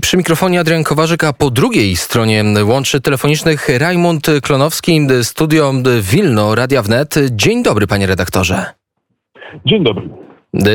Przy 0.00 0.16
mikrofonie 0.16 0.60
Adrian 0.60 0.84
Kowarzyk, 0.84 1.24
a 1.24 1.32
po 1.32 1.50
drugiej 1.50 1.96
stronie 1.96 2.44
łączy 2.64 3.00
telefonicznych 3.00 3.68
Rajmund 3.78 4.26
Klonowski, 4.42 5.06
studio 5.22 5.72
Wilno, 6.02 6.54
Radia 6.54 6.82
Wnet. 6.82 7.14
Dzień 7.30 7.62
dobry, 7.62 7.86
panie 7.86 8.06
redaktorze. 8.06 8.66
Dzień 9.66 9.84
dobry. 9.84 10.27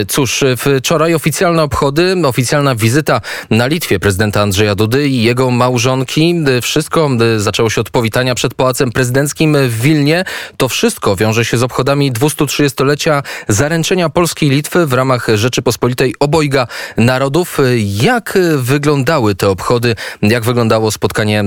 Cóż, 0.07 0.44
wczoraj 0.57 1.13
oficjalne 1.13 1.63
obchody, 1.63 2.15
oficjalna 2.25 2.75
wizyta 2.75 3.21
na 3.49 3.67
Litwie 3.67 3.99
prezydenta 3.99 4.42
Andrzeja 4.42 4.76
Dudy 4.76 5.07
i 5.07 5.23
jego 5.23 5.51
małżonki. 5.51 6.35
Wszystko 6.62 7.10
zaczęło 7.37 7.69
się 7.69 7.81
od 7.81 7.90
powitania 7.90 8.36
przed 8.36 8.54
Pałacem 8.54 8.91
Prezydenckim 8.91 9.58
w 9.67 9.81
Wilnie. 9.81 10.26
To 10.58 10.69
wszystko 10.69 11.15
wiąże 11.15 11.46
się 11.46 11.58
z 11.58 11.63
obchodami 11.63 12.12
230-lecia 12.12 13.23
zaręczenia 13.47 14.09
Polski 14.09 14.47
i 14.47 14.49
Litwy 14.49 14.86
w 14.86 14.94
ramach 14.94 15.28
Rzeczypospolitej 15.36 16.16
obojga 16.20 16.67
narodów. 16.98 17.58
Jak 18.02 18.38
wyglądały 18.58 19.35
te 19.35 19.49
obchody? 19.49 19.95
Jak 20.21 20.44
wyglądało 20.44 20.91
spotkanie 20.91 21.44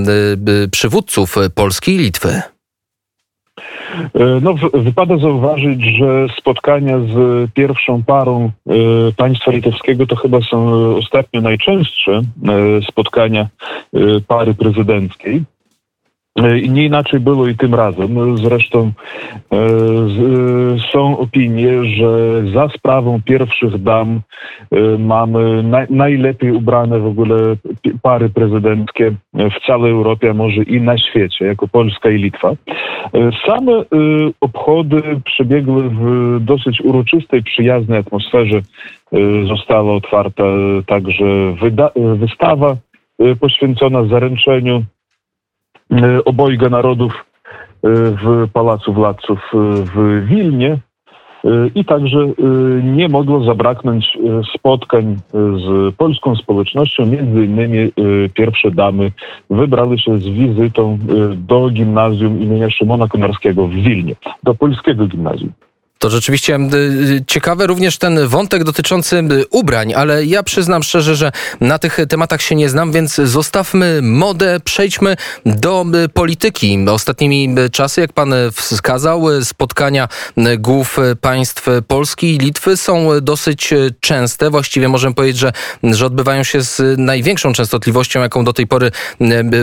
przywódców 0.71 1.37
Polski 1.55 1.95
i 1.95 1.99
Litwy? 1.99 2.43
E, 4.15 4.41
no, 4.43 4.55
wypada 4.75 5.19
zauważyć, 5.19 5.83
że 5.83 6.27
spotkania 6.39 6.99
z 6.99 7.51
pierwszą 7.53 8.03
parą 8.03 8.51
e, 8.67 8.73
państwa 9.17 9.51
litewskiego 9.51 10.07
to 10.07 10.17
chyba 10.17 10.41
są 10.41 10.75
ostatnio 10.97 11.41
najczęstsze 11.41 12.13
e, 12.13 12.23
spotkania 12.91 13.49
pary 14.29 14.55
prezydenckiej. 14.55 15.43
E, 16.37 16.61
nie 16.61 16.85
inaczej 16.85 17.21
było 17.21 17.49
i 17.49 17.57
tym 17.57 17.75
razem. 17.75 18.39
Zresztą 18.39 18.93
e, 19.53 19.59
są 20.93 21.19
opinie, 21.19 21.85
że 21.85 22.43
za 22.55 22.69
sprawą 22.69 23.21
pierwszych 23.25 23.83
dam 23.83 24.21
e, 24.71 24.99
mamy 24.99 25.65
najlepiej 25.91 26.53
ubrane 26.53 26.99
w 26.99 27.07
ogóle 27.07 27.37
pary 28.03 28.29
prezydenckie 28.29 29.13
w 29.35 29.67
całej 29.67 29.93
Europie, 29.93 30.31
a 30.31 30.35
może 30.35 30.63
i 30.63 30.81
na 30.81 30.99
świecie, 30.99 31.45
jako 31.45 31.69
Polska 31.69 32.11
i 32.11 32.17
Litwa. 32.17 32.53
Same 33.47 33.73
obchody 34.41 35.03
przebiegły 35.25 35.91
w 35.91 36.37
dosyć 36.41 36.81
uroczystej, 36.81 37.43
przyjaznej 37.43 37.99
atmosferze. 37.99 38.61
Została 39.49 39.95
otwarta 39.95 40.45
także 40.87 41.25
wystawa 42.17 42.77
poświęcona 43.41 44.05
zaręczeniu 44.05 44.83
E, 44.83 44.96
obojga 46.25 46.69
narodów 46.69 47.13
e, 47.13 47.89
w 47.93 48.49
Pałacu 48.53 48.93
Władców 48.93 49.39
e, 49.55 49.59
w 49.95 50.27
Wilnie. 50.27 50.79
I 51.75 51.85
także 51.85 52.19
nie 52.83 53.09
mogło 53.09 53.45
zabraknąć 53.45 54.19
spotkań 54.55 55.17
z 55.33 55.95
polską 55.95 56.37
społecznością. 56.37 57.07
Między 57.07 57.45
innymi 57.45 57.93
pierwsze 58.35 58.71
damy 58.71 59.13
wybrały 59.51 59.99
się 59.99 60.19
z 60.19 60.29
wizytą 60.29 60.99
do 61.37 61.71
gimnazjum 61.71 62.41
imienia 62.41 62.71
Szymona 62.71 63.09
Konarskiego 63.09 63.67
w 63.67 63.71
Wilnie, 63.71 64.15
do 64.43 64.55
polskiego 64.55 65.07
gimnazjum. 65.07 65.53
To 65.99 66.11
rzeczywiście 66.11 66.59
ciekawe 67.27 67.67
również 67.67 67.99
ten 67.99 68.29
wątek 68.29 68.65
dotyczący 68.65 69.23
ubrań, 69.51 69.95
ale 69.95 70.25
ja 70.25 70.43
przyznam 70.43 70.83
szczerze, 70.83 71.17
że 71.17 71.33
na 71.61 71.79
tych 71.79 71.99
tematach 72.09 72.43
się 72.43 72.55
nie 72.55 72.69
znam, 72.69 72.93
więc 72.93 73.15
zostawmy 73.15 74.03
modę, 74.03 74.61
przejdźmy 74.65 75.17
do 75.47 75.85
polityki. 76.15 76.79
Ostatnimi 76.91 77.55
czasy, 77.73 78.01
jak 78.01 78.13
pan 78.13 78.35
wskazał, 78.53 79.25
spotkania 79.45 80.09
głów 80.59 80.99
państw 81.21 81.67
Polski 81.89 82.35
i 82.35 82.39
Litwy 82.39 82.77
są 82.77 83.09
dosyć 83.23 83.75
częste. 84.01 84.51
Właściwie 84.51 84.89
możemy 84.89 85.15
powiedzieć, 85.15 85.39
że, 85.39 85.53
że 85.83 86.07
odbywają 86.07 86.43
się 86.43 86.61
z 86.61 86.99
największą 86.99 87.53
częstotliwością, 87.53 88.21
jaką 88.21 88.45
do 88.45 88.53
tej 88.53 88.67
pory 88.67 88.91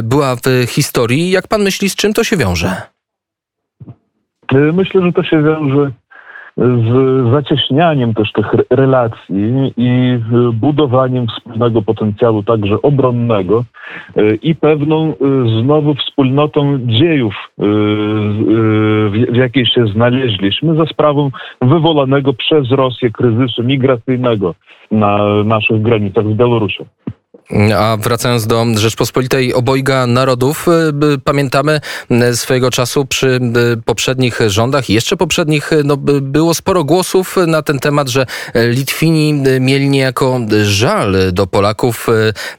była 0.03 0.35
w 0.35 0.41
historii. 0.67 1.31
Jak 1.31 1.47
pan 1.47 1.63
myśli, 1.63 1.89
z 1.89 1.95
czym 1.95 2.13
to 2.13 2.23
się 2.23 2.37
wiąże? 2.37 2.81
Myślę, 4.73 5.01
że 5.01 5.13
to 5.13 5.23
się 5.23 5.43
wiąże 5.43 5.91
z 6.57 7.31
zacieśnianiem 7.31 8.13
też 8.13 8.31
tych 8.31 8.53
relacji 8.69 9.73
i 9.77 10.19
budowaniem 10.53 11.27
wspólnego 11.27 11.81
potencjału 11.81 12.43
także 12.43 12.81
obronnego 12.81 13.63
e, 14.15 14.35
i 14.35 14.55
pewną 14.55 15.09
e, 15.09 15.13
znowu 15.61 15.93
wspólnotą 15.95 16.79
dziejów, 16.85 17.33
e, 17.35 17.63
w 19.31 19.35
jakiej 19.35 19.65
się 19.65 19.87
znaleźliśmy 19.87 20.75
za 20.75 20.85
sprawą 20.85 21.31
wywołanego 21.61 22.33
przez 22.33 22.71
Rosję 22.71 23.11
kryzysu 23.11 23.63
migracyjnego 23.63 24.55
na 24.91 25.43
naszych 25.43 25.81
granicach 25.81 26.25
z 26.25 26.33
Białorusią. 26.33 26.85
A 27.77 27.97
wracając 27.97 28.47
do 28.47 28.65
Rzeczpospolitej 28.75 29.53
obojga 29.53 30.07
narodów, 30.07 30.67
y, 31.15 31.19
pamiętamy 31.23 31.81
y, 32.11 32.37
swojego 32.37 32.71
czasu 32.71 33.05
przy 33.05 33.39
y, 33.73 33.81
poprzednich 33.81 34.39
rządach, 34.47 34.89
jeszcze 34.89 35.17
poprzednich, 35.17 35.71
no, 35.83 35.97
było 36.21 36.53
sporo 36.53 36.83
głosów 36.83 37.35
na 37.47 37.61
ten 37.61 37.79
temat, 37.79 38.09
że 38.09 38.25
Litwini 38.55 39.33
mieli 39.59 39.89
niejako 39.89 40.39
żal 40.63 41.15
do 41.31 41.47
Polaków 41.47 42.07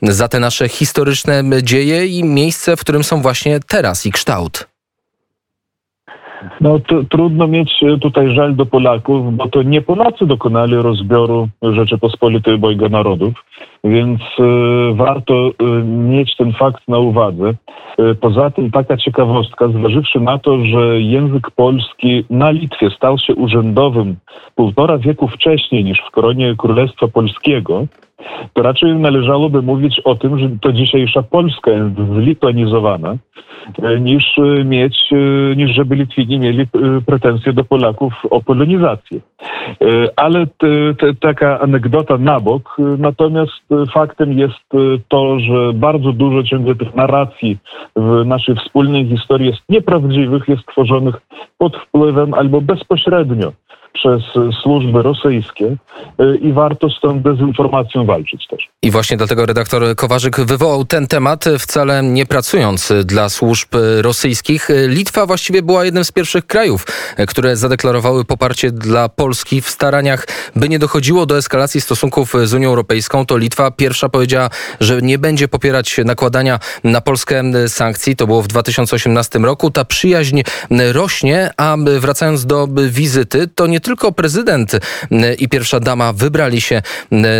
za 0.02 0.28
te 0.28 0.40
nasze 0.40 0.68
historyczne 0.68 1.42
dzieje 1.62 2.06
i 2.06 2.24
miejsce, 2.24 2.76
w 2.76 2.80
którym 2.80 3.04
są 3.04 3.22
właśnie 3.22 3.60
teraz 3.68 4.06
i 4.06 4.12
kształt. 4.12 4.73
No 6.60 6.78
trudno 7.10 7.48
mieć 7.48 7.82
e, 7.82 7.98
tutaj 7.98 8.34
żal 8.34 8.54
do 8.54 8.66
Polaków, 8.66 9.36
bo 9.36 9.48
to 9.48 9.62
nie 9.62 9.82
Polacy 9.82 10.26
dokonali 10.26 10.74
rozbioru 10.74 11.48
Rzeczypospolitej 11.62 12.54
obojga 12.54 12.88
narodów, 12.88 13.32
więc 13.84 14.20
y, 14.20 14.94
warto 14.94 15.48
y, 15.48 15.84
mieć 15.84 16.36
ten 16.36 16.52
fakt 16.52 16.88
na 16.88 16.98
uwadze. 16.98 17.54
Y, 18.00 18.14
poza 18.14 18.50
tym 18.50 18.70
taka 18.70 18.96
ciekawostka, 18.96 19.68
zważywszy 19.68 20.20
na 20.20 20.38
to, 20.38 20.64
że 20.64 21.00
język 21.00 21.50
polski 21.50 22.24
na 22.30 22.50
Litwie 22.50 22.90
stał 22.90 23.18
się 23.18 23.34
urzędowym 23.34 24.16
półtora 24.54 24.98
wieku 24.98 25.28
wcześniej 25.28 25.84
niż 25.84 25.98
w 26.08 26.10
koronie 26.10 26.54
Królestwa 26.58 27.08
Polskiego, 27.08 27.86
to 28.52 28.62
raczej 28.62 28.94
należałoby 28.94 29.62
mówić 29.62 30.00
o 30.04 30.14
tym, 30.14 30.38
że 30.38 30.48
to 30.60 30.72
dzisiejsza 30.72 31.22
Polska 31.22 31.70
jest 31.70 31.94
zlitonizowana, 31.96 33.16
e, 33.82 34.00
niż 34.00 34.38
e, 34.38 34.64
mieć, 34.64 34.98
e, 35.12 35.56
niż 35.56 35.76
żeby 35.76 35.96
Litwini 35.96 36.38
mieli 36.38 36.66
pretensje 37.06 37.52
do 37.52 37.64
Polaków 37.64 38.12
o 38.30 38.40
polonizację. 38.40 39.20
Ale 40.16 40.46
taka 41.20 41.60
anegdota 41.60 42.18
na 42.18 42.40
bok, 42.40 42.76
natomiast 42.98 43.62
faktem 43.92 44.38
jest 44.38 44.64
to, 45.08 45.40
że 45.40 45.72
bardzo 45.74 46.12
dużo 46.12 46.42
ciągle 46.42 46.74
tych 46.74 46.94
narracji 46.94 47.58
w 47.96 48.26
naszej 48.26 48.54
wspólnej 48.54 49.08
historii 49.08 49.46
jest 49.46 49.60
nieprawdziwych, 49.68 50.48
jest 50.48 50.66
tworzonych 50.66 51.14
pod 51.58 51.76
wpływem 51.76 52.34
albo 52.34 52.60
bezpośrednio 52.60 53.52
przez 53.94 54.22
służby 54.62 55.02
rosyjskie 55.02 55.76
y, 56.20 56.36
i 56.36 56.52
warto 56.52 56.90
z 56.90 57.00
tą 57.00 57.20
dezinformacją 57.20 58.06
walczyć 58.06 58.46
też. 58.46 58.68
I 58.82 58.90
właśnie 58.90 59.16
dlatego 59.16 59.46
redaktor 59.46 59.96
Kowarzyk 59.96 60.40
wywołał 60.40 60.84
ten 60.84 61.06
temat, 61.06 61.44
wcale 61.58 62.02
nie 62.02 62.26
pracując 62.26 62.92
dla 63.04 63.28
służb 63.28 63.68
rosyjskich. 64.00 64.68
Litwa 64.88 65.26
właściwie 65.26 65.62
była 65.62 65.84
jednym 65.84 66.04
z 66.04 66.12
pierwszych 66.12 66.46
krajów, 66.46 66.86
które 67.28 67.56
zadeklarowały 67.56 68.24
poparcie 68.24 68.70
dla 68.70 69.08
Polski 69.08 69.60
w 69.60 69.68
staraniach, 69.68 70.26
by 70.56 70.68
nie 70.68 70.78
dochodziło 70.78 71.26
do 71.26 71.36
eskalacji 71.36 71.80
stosunków 71.80 72.32
z 72.44 72.54
Unią 72.54 72.68
Europejską. 72.68 73.26
To 73.26 73.36
Litwa 73.36 73.70
pierwsza 73.70 74.08
powiedziała, 74.08 74.50
że 74.80 75.02
nie 75.02 75.18
będzie 75.18 75.48
popierać 75.48 76.00
nakładania 76.04 76.58
na 76.84 77.00
Polskę 77.00 77.42
sankcji. 77.68 78.16
To 78.16 78.26
było 78.26 78.42
w 78.42 78.48
2018 78.48 79.38
roku. 79.38 79.70
Ta 79.70 79.84
przyjaźń 79.84 80.42
rośnie, 80.92 81.50
a 81.56 81.76
wracając 82.00 82.46
do 82.46 82.68
wizyty, 82.88 83.48
to 83.54 83.66
nie 83.66 83.80
tylko 83.84 84.12
prezydent 84.12 84.72
i 85.38 85.48
pierwsza 85.48 85.80
dama 85.80 86.12
wybrali 86.12 86.60
się 86.60 86.82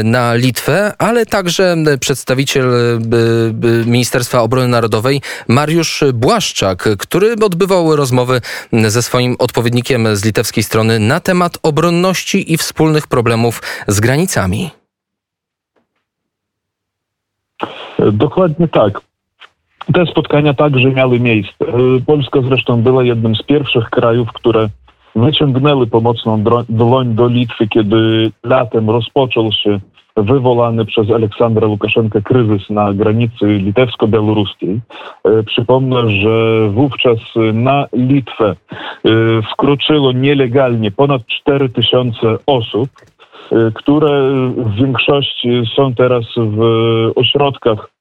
na 0.05 0.35
Litwę, 0.35 0.93
ale 0.99 1.27
także 1.27 1.77
przedstawiciel 2.01 2.65
Ministerstwa 3.87 4.41
Obrony 4.41 4.69
Narodowej 4.69 5.21
Mariusz 5.49 6.05
Błaszczak, 6.15 6.89
który 6.99 7.35
odbywał 7.45 7.97
rozmowy 7.97 8.41
ze 8.73 9.03
swoim 9.03 9.37
odpowiednikiem 9.39 10.17
z 10.17 10.25
litewskiej 10.25 10.65
strony 10.65 10.99
na 10.99 11.21
temat 11.21 11.59
obronności 11.63 12.53
i 12.53 12.57
wspólnych 12.59 13.07
problemów 13.07 13.63
z 13.87 14.01
granicami. 14.01 14.71
Dokładnie 18.13 18.69
tak. 18.69 19.01
Te 19.95 20.07
spotkania 20.07 20.55
także 20.55 20.91
miały 20.91 21.21
miejsce. 21.21 21.65
Polska 22.07 22.41
zresztą 22.49 22.83
była 22.83 23.05
jednym 23.05 23.37
z 23.37 23.43
pierwszych 23.43 23.91
krajów, 23.91 24.29
które 24.35 24.69
wyciągnęły 25.17 25.87
pomocną 25.87 26.45
dłoń 26.69 27.15
do 27.15 27.29
Litwy, 27.29 27.69
kiedy 27.69 28.31
latem 28.45 28.91
rozpoczął 28.91 29.53
się 29.53 29.81
wywołany 30.17 30.85
przez 30.85 31.11
Aleksandra 31.11 31.67
Łukaszenkę 31.67 32.23
kryzys 32.23 32.71
na 32.71 32.95
granicy 32.95 33.47
litewsko-białoruskiej. 33.47 34.81
E, 35.25 35.43
przypomnę, 35.43 36.09
że 36.09 36.69
wówczas 36.69 37.19
na 37.53 37.87
Litwę 37.93 38.51
e, 38.51 39.11
wkroczyło 39.53 40.13
nielegalnie 40.13 40.91
ponad 40.91 41.27
4 41.27 41.69
tysiące 41.69 42.37
osób, 42.47 42.89
e, 43.53 43.71
które 43.75 44.31
w 44.57 44.75
większości 44.75 45.63
są 45.77 45.95
teraz 45.95 46.25
w 46.37 46.61
ośrodkach 47.17 47.95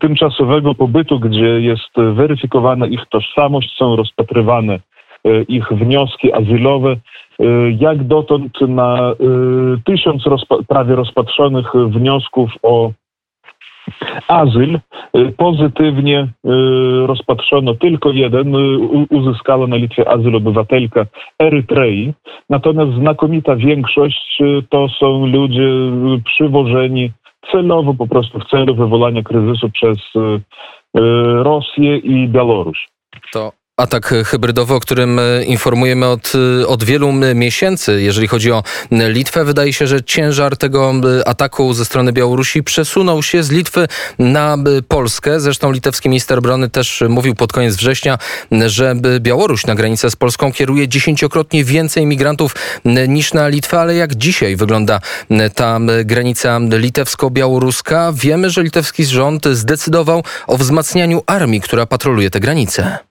tymczasowego 0.00 0.74
pobytu, 0.74 1.20
gdzie 1.20 1.60
jest 1.60 2.14
weryfikowana 2.14 2.86
ich 2.86 3.00
tożsamość, 3.10 3.76
są 3.76 3.96
rozpatrywane 3.96 4.78
ich 5.48 5.68
wnioski 5.68 6.32
azylowe. 6.32 6.96
Jak 7.78 8.04
dotąd 8.04 8.60
na 8.60 9.14
tysiąc 9.84 10.22
rozpa- 10.26 10.64
prawie 10.68 10.94
rozpatrzonych 10.94 11.72
wniosków 11.74 12.50
o 12.62 12.90
azyl 14.28 14.78
pozytywnie 15.36 16.28
rozpatrzono 17.06 17.74
tylko 17.74 18.10
jeden. 18.10 18.56
Uzyskała 19.10 19.66
na 19.66 19.76
Litwie 19.76 20.08
azyl 20.08 20.36
obywatelka 20.36 21.06
Erytrei. 21.42 22.12
Natomiast 22.50 22.92
znakomita 22.92 23.56
większość 23.56 24.38
to 24.68 24.88
są 24.88 25.26
ludzie 25.26 25.68
przywożeni 26.24 27.12
celowo, 27.52 27.94
po 27.94 28.06
prostu 28.06 28.38
w 28.38 28.44
celu 28.44 28.74
wywołania 28.74 29.22
kryzysu 29.22 29.70
przez 29.70 29.98
Rosję 31.42 31.96
i 31.96 32.28
Białoruś. 32.28 32.88
To 33.32 33.52
atak 33.78 34.14
hybrydowy, 34.26 34.74
o 34.74 34.80
którym 34.80 35.20
informujemy 35.46 36.06
od, 36.06 36.32
od 36.66 36.84
wielu 36.84 37.12
miesięcy. 37.12 38.02
Jeżeli 38.02 38.28
chodzi 38.28 38.52
o 38.52 38.62
Litwę, 38.90 39.44
wydaje 39.44 39.72
się, 39.72 39.86
że 39.86 40.02
ciężar 40.02 40.56
tego 40.56 40.92
ataku 41.26 41.74
ze 41.74 41.84
strony 41.84 42.12
Białorusi 42.12 42.62
przesunął 42.62 43.22
się 43.22 43.42
z 43.42 43.50
Litwy 43.50 43.88
na 44.18 44.56
Polskę. 44.88 45.40
Zresztą 45.40 45.72
litewski 45.72 46.08
minister 46.08 46.38
obrony 46.38 46.70
też 46.70 47.04
mówił 47.08 47.34
pod 47.34 47.52
koniec 47.52 47.76
września, 47.76 48.18
że 48.66 48.94
Białoruś 49.20 49.66
na 49.66 49.74
granicę 49.74 50.10
z 50.10 50.16
Polską 50.16 50.52
kieruje 50.52 50.88
dziesięciokrotnie 50.88 51.64
więcej 51.64 52.06
migrantów 52.06 52.54
niż 53.08 53.34
na 53.34 53.48
Litwę. 53.48 53.80
Ale 53.80 53.94
jak 53.94 54.14
dzisiaj 54.14 54.56
wygląda 54.56 55.00
ta 55.54 55.80
granica 56.04 56.58
litewsko-białoruska? 56.58 58.12
Wiemy, 58.14 58.50
że 58.50 58.62
litewski 58.62 59.04
rząd 59.04 59.46
zdecydował 59.52 60.24
o 60.46 60.58
wzmacnianiu 60.58 61.22
armii, 61.26 61.60
która 61.60 61.86
patroluje 61.86 62.30
te 62.30 62.40
granice. 62.40 63.07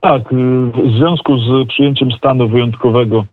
Tak, 0.00 0.22
w 0.74 0.96
związku 0.96 1.38
z 1.38 1.68
przyjęciem 1.68 2.12
stanu 2.12 2.48
wyjątkowego 2.48 3.24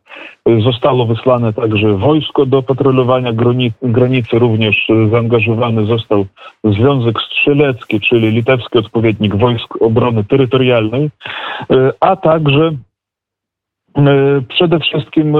zostało 0.63 1.05
wysłane 1.05 1.53
także 1.53 1.93
wojsko 1.97 2.45
do 2.45 2.63
patrolowania 2.63 3.33
granicy, 3.81 4.39
również 4.39 4.87
zaangażowany 5.11 5.85
został 5.85 6.25
Związek 6.63 7.15
Strzelecki, 7.21 7.99
czyli 7.99 8.31
litewski 8.31 8.77
odpowiednik 8.77 9.35
Wojsk 9.35 9.81
Obrony 9.81 10.23
Terytorialnej, 10.23 11.09
a 11.99 12.15
także 12.15 12.71
przede 14.49 14.79
wszystkim 14.79 15.37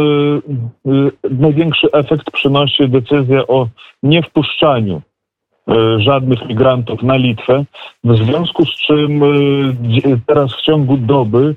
największy 1.32 1.88
efekt 1.92 2.32
przynosi 2.32 2.90
decyzja 2.90 3.48
o 3.48 3.68
niewpuszczaniu 4.04 5.02
żadnych 5.98 6.50
migrantów 6.50 7.04
na 7.04 7.16
Litwę, 7.16 7.64
w 8.04 8.18
związku 8.18 8.66
z 8.66 8.70
czym 8.70 9.22
teraz 10.28 10.54
w 10.54 10.62
ciągu 10.62 10.98
doby 10.98 11.56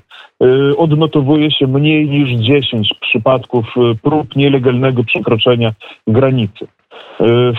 odnotowuje 0.77 1.51
się 1.51 1.67
mniej 1.67 2.09
niż 2.09 2.29
10 2.29 2.93
przypadków 3.01 3.65
prób 4.01 4.35
nielegalnego 4.35 5.03
przekroczenia 5.03 5.73
granicy. 6.07 6.67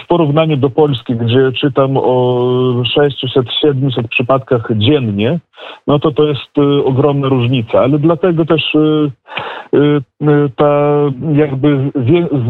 W 0.04 0.06
porównaniu 0.08 0.56
do 0.56 0.70
Polski, 0.70 1.16
gdzie 1.16 1.52
czytam 1.52 1.96
o 1.96 2.40
600-700 3.64 4.08
przypadkach 4.10 4.68
dziennie, 4.74 5.38
no 5.86 5.98
to 5.98 6.10
to 6.10 6.24
jest 6.24 6.58
ogromna 6.84 7.28
różnica, 7.28 7.80
ale 7.80 7.98
dlatego 7.98 8.44
też 8.44 8.76
ta 10.56 10.96
jakby 11.32 11.90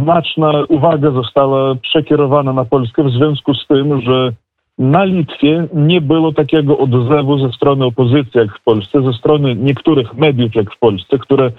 znaczna 0.02 0.52
uwaga 0.68 1.10
została 1.10 1.74
przekierowana 1.74 2.52
na 2.52 2.64
Polskę 2.64 3.02
w 3.02 3.10
związku 3.10 3.54
z 3.54 3.66
tym, 3.66 4.00
że 4.00 4.32
na 4.78 5.04
Litwie 5.04 5.66
nie 5.74 6.00
było 6.00 6.32
takiego 6.32 6.78
odzewu 6.78 7.38
ze 7.38 7.52
strony 7.52 7.84
opozycji 7.84 8.40
jak 8.40 8.58
w 8.58 8.64
Polsce, 8.64 9.02
ze 9.02 9.12
strony 9.12 9.56
niektórych 9.56 10.14
mediów 10.14 10.54
jak 10.54 10.74
w 10.74 10.78
Polsce, 10.78 11.18
które 11.18 11.50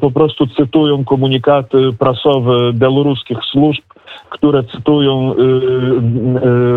po 0.00 0.10
prostu 0.10 0.46
cytują 0.46 1.04
komunikaty 1.04 1.92
prasowe 1.98 2.72
białoruskich 2.72 3.38
służb, 3.52 3.82
które 4.30 4.64
cytują 4.64 5.34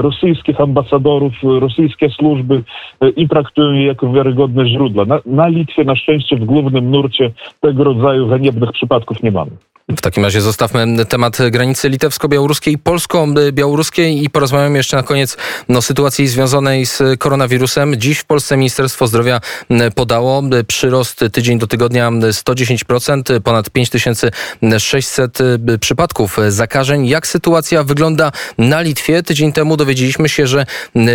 rosyjskich 0.01 0.61
ambasadorów, 0.61 1.33
rosyjskie 1.43 2.09
służby 2.09 2.63
i 3.15 3.29
traktują 3.29 3.71
je 3.71 3.85
jako 3.85 4.11
wiarygodne 4.11 4.65
źródła. 4.69 5.05
Na, 5.05 5.19
na 5.25 5.47
Litwie 5.47 5.83
na 5.83 5.95
szczęście 5.95 6.35
w 6.35 6.45
głównym 6.45 6.91
nurcie 6.91 7.31
tego 7.59 7.83
rodzaju 7.83 8.29
haniebnych 8.29 8.71
przypadków 8.71 9.23
nie 9.23 9.31
mamy. 9.31 9.51
W 9.97 10.01
takim 10.01 10.23
razie 10.23 10.41
zostawmy 10.41 11.05
temat 11.05 11.37
granicy 11.51 11.89
litewsko-białoruskiej, 11.89 12.77
polsko-białoruskiej 12.77 14.23
i 14.23 14.29
porozmawiamy 14.29 14.77
jeszcze 14.77 14.97
na 14.97 15.03
koniec 15.03 15.37
o 15.67 15.81
sytuacji 15.81 16.27
związanej 16.27 16.85
z 16.85 17.01
koronawirusem. 17.19 17.95
Dziś 17.95 18.19
w 18.19 18.25
Polsce 18.25 18.57
Ministerstwo 18.57 19.07
Zdrowia 19.07 19.41
podało 19.95 20.43
przyrost 20.67 21.25
tydzień 21.31 21.59
do 21.59 21.67
tygodnia 21.67 22.09
110%, 22.11 23.39
ponad 23.39 23.69
5600 23.69 25.37
przypadków 25.79 26.37
zakażeń. 26.49 27.07
Jak 27.07 27.27
sytuacja 27.27 27.83
wygląda 27.83 28.31
na 28.57 28.81
Litwie? 28.81 29.23
Tydzień 29.23 29.53
temu 29.53 29.77
dowiedzieliśmy 29.77 30.29
się, 30.29 30.47
że 30.47 30.65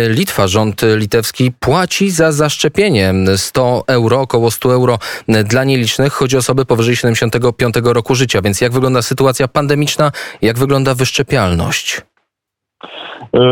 Litwa, 0.09 0.47
rząd 0.47 0.81
litewski 0.95 1.51
płaci 1.59 2.11
za 2.11 2.31
zaszczepienie 2.31 3.13
100 3.37 3.83
euro, 3.87 4.21
około 4.21 4.51
100 4.51 4.73
euro 4.73 4.99
dla 5.45 5.63
nielicznych. 5.63 6.13
Chodzi 6.13 6.35
o 6.35 6.39
osoby 6.39 6.65
powyżej 6.65 6.95
75 6.95 7.75
roku 7.83 8.15
życia, 8.15 8.41
więc 8.41 8.64
jak 8.65 8.73
wygląda 8.73 9.01
sytuacja 9.01 9.47
pandemiczna, 9.47 10.11
jak 10.41 10.57
wygląda 10.57 10.95
wyszczepialność? 10.95 12.01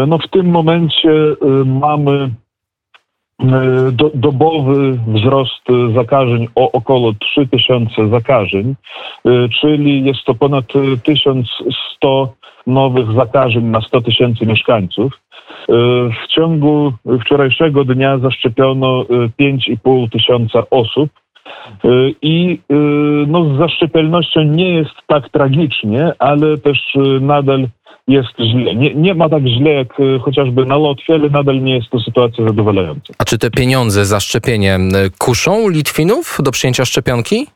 No 0.07 0.17
w 0.17 0.29
tym 0.29 0.45
momencie 0.45 1.35
mamy 1.65 2.29
do, 3.91 4.11
dobowy 4.13 4.99
wzrost 5.07 5.63
zakażeń 5.95 6.47
o 6.55 6.71
około 6.71 7.13
3000 7.13 8.09
zakażeń, 8.09 8.75
czyli 9.61 10.05
jest 10.05 10.23
to 10.25 10.33
ponad 10.35 10.65
1100 11.03 12.33
nowych 12.67 13.11
zakażeń 13.11 13.63
na 13.63 13.81
100 13.81 14.01
tysięcy 14.01 14.45
mieszkańców. 14.45 15.13
W 16.23 16.27
ciągu 16.27 16.93
wczorajszego 17.21 17.85
dnia 17.85 18.17
zaszczepiono 18.17 19.03
5,5 19.39 20.09
tysiąca 20.09 20.63
osób. 20.69 21.09
I 22.21 22.59
no, 23.27 23.55
z 23.55 23.57
zaszczepialnością 23.57 24.43
nie 24.43 24.73
jest 24.73 24.93
tak 25.07 25.29
tragicznie, 25.29 26.11
ale 26.19 26.57
też 26.57 26.97
nadal 27.21 27.67
jest 28.07 28.29
źle. 28.39 28.75
Nie, 28.75 28.95
nie 28.95 29.13
ma 29.13 29.29
tak 29.29 29.47
źle 29.47 29.69
jak 29.69 29.93
chociażby 30.21 30.65
na 30.65 30.77
Lotwie, 30.77 31.13
ale 31.13 31.29
nadal 31.29 31.61
nie 31.61 31.75
jest 31.75 31.89
to 31.89 31.99
sytuacja 31.99 32.47
zadowalająca. 32.47 33.13
A 33.19 33.25
czy 33.25 33.37
te 33.37 33.51
pieniądze 33.51 34.05
za 34.05 34.19
szczepienie 34.19 34.79
kuszą 35.19 35.69
Litwinów 35.69 36.37
do 36.39 36.51
przyjęcia 36.51 36.85
szczepionki? 36.85 37.47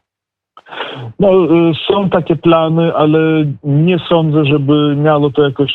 No, 1.20 1.32
są 1.88 2.10
takie 2.10 2.36
plany, 2.36 2.96
ale 2.96 3.20
nie 3.63 4.00
sądzę, 4.10 4.46
żeby 4.46 4.96
miało 4.96 5.29
to 5.29 5.44
jakoś 5.44 5.72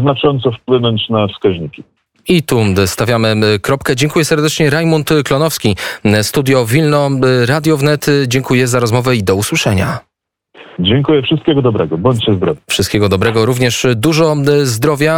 znacząco 0.00 0.52
wpłynąć 0.52 1.08
na 1.08 1.28
wskaźniki. 1.28 1.82
I 2.28 2.42
tu 2.42 2.60
stawiamy 2.86 3.36
kropkę. 3.62 3.96
Dziękuję 3.96 4.24
serdecznie. 4.24 4.70
Rajmund 4.70 5.10
Klonowski, 5.24 5.76
Studio 6.22 6.66
Wilno, 6.66 7.10
Radio 7.46 7.76
Wnet. 7.76 8.06
Dziękuję 8.26 8.66
za 8.66 8.80
rozmowę 8.80 9.16
i 9.16 9.22
do 9.22 9.34
usłyszenia. 9.34 9.98
Dziękuję. 10.78 11.22
Wszystkiego 11.22 11.62
dobrego. 11.62 11.98
Bądźcie 11.98 12.34
zdrowi. 12.34 12.60
Wszystkiego 12.70 13.08
dobrego. 13.08 13.46
Również 13.46 13.86
dużo 13.96 14.36
zdrowia. 14.62 15.12